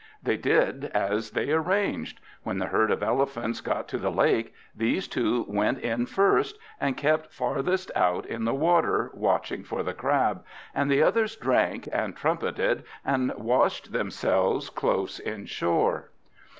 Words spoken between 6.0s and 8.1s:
first, and kept farthest